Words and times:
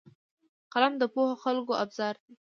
قلم 0.73 0.93
د 0.97 1.03
پوهو 1.13 1.35
خلکو 1.43 1.73
ابزار 1.83 2.15
دی 2.23 2.33